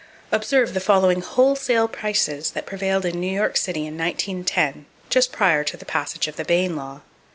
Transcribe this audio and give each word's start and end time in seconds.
Observe 0.31 0.73
the 0.73 0.79
following 0.79 1.21
wholesale 1.21 1.87
prices 1.87 2.49
that 2.49 2.65
prevailed 2.65 3.05
in 3.05 3.19
New 3.19 3.31
York 3.31 3.55
city 3.55 3.81
in 3.85 3.99
1910, 3.99 4.87
just 5.11 5.31
prior 5.31 5.63
to 5.63 5.77
the 5.77 5.85
passage 5.85 6.27
of 6.27 6.37
the 6.37 6.43
Bayne 6.43 6.75
law. 6.75 7.01